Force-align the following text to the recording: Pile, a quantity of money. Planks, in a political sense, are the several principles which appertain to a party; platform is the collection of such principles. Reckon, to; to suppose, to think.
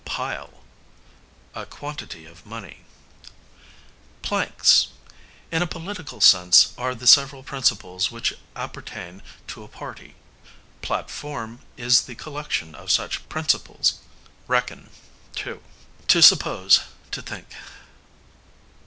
Pile, 0.03 0.63
a 1.53 1.63
quantity 1.67 2.25
of 2.25 2.43
money. 2.43 2.85
Planks, 4.23 4.87
in 5.51 5.61
a 5.61 5.67
political 5.67 6.19
sense, 6.19 6.73
are 6.75 6.95
the 6.95 7.05
several 7.05 7.43
principles 7.43 8.09
which 8.09 8.33
appertain 8.55 9.21
to 9.45 9.63
a 9.63 9.67
party; 9.67 10.15
platform 10.81 11.59
is 11.77 12.01
the 12.01 12.15
collection 12.15 12.73
of 12.73 12.89
such 12.89 13.29
principles. 13.29 13.99
Reckon, 14.47 14.89
to; 15.35 15.61
to 16.07 16.21
suppose, 16.23 16.79
to 17.11 17.21
think. 17.21 17.53